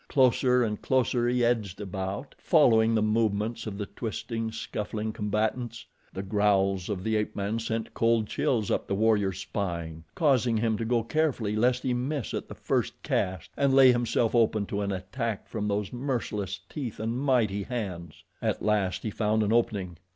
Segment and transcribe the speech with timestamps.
[0.07, 5.85] Closer and closer he edged about, following the movements of the twisting, scuffling combatants.
[6.11, 10.75] The growls of the ape man sent cold chills up the warrior's spine, causing him
[10.79, 14.81] to go carefully lest he miss at the first cast and lay himself open to
[14.81, 18.23] an attack from those merciless teeth and mighty hands.
[18.41, 19.97] At last he found an opening.